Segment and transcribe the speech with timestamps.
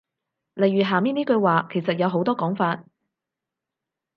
[0.55, 2.83] 例如下面呢句話其實有好多講法